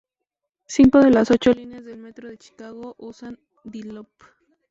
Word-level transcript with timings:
Cinco 0.65 0.97
de 0.97 1.11
las 1.11 1.29
ocho 1.29 1.51
líneas 1.53 1.85
del 1.85 1.99
Metro 1.99 2.27
de 2.27 2.35
Chicago 2.39 2.95
usan 2.97 3.37
The 3.71 3.83
Loop. 3.83 4.09